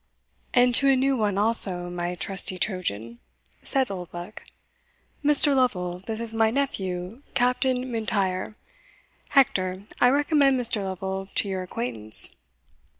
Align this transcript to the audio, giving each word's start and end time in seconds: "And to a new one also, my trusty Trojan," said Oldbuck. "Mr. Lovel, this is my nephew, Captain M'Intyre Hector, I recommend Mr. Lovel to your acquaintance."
"And 0.51 0.73
to 0.73 0.89
a 0.89 0.95
new 0.95 1.15
one 1.15 1.37
also, 1.37 1.87
my 1.87 2.15
trusty 2.15 2.57
Trojan," 2.57 3.19
said 3.61 3.91
Oldbuck. 3.91 4.41
"Mr. 5.23 5.55
Lovel, 5.55 5.99
this 6.07 6.19
is 6.19 6.33
my 6.33 6.49
nephew, 6.49 7.21
Captain 7.35 7.91
M'Intyre 7.91 8.55
Hector, 9.29 9.83
I 9.99 10.09
recommend 10.09 10.59
Mr. 10.59 10.83
Lovel 10.83 11.27
to 11.35 11.47
your 11.47 11.61
acquaintance." 11.61 12.35